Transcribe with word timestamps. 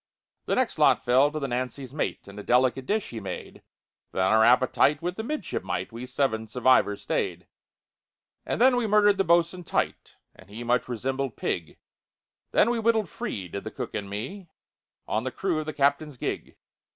"The 0.47 0.55
next 0.55 0.79
lot 0.79 1.03
fell 1.05 1.31
to 1.31 1.39
the 1.39 1.47
Nancy's 1.47 1.93
mate, 1.93 2.27
And 2.27 2.39
a 2.39 2.43
delicate 2.43 2.87
dish 2.87 3.09
he 3.11 3.19
made; 3.19 3.61
Then 4.11 4.23
our 4.23 4.43
appetite 4.43 4.99
with 4.99 5.15
the 5.15 5.21
midshipmite 5.21 5.91
We 5.91 6.07
seven 6.07 6.47
survivors 6.47 7.03
stayed. 7.03 7.45
"And 8.43 8.59
then 8.59 8.77
we 8.77 8.87
murdered 8.87 9.19
the 9.19 9.23
bos'un 9.23 9.63
tight, 9.63 10.15
And 10.33 10.49
he 10.49 10.63
much 10.63 10.89
resembled 10.89 11.37
pig; 11.37 11.77
Then 12.49 12.71
we 12.71 12.79
wittled 12.79 13.09
free, 13.09 13.47
did 13.47 13.63
the 13.63 13.69
cook 13.69 13.93
and 13.93 14.09
me, 14.09 14.47
On 15.07 15.23
the 15.23 15.29
crew 15.29 15.59
of 15.59 15.67
the 15.67 15.71
captain's 15.73 16.17
gig. 16.17 16.55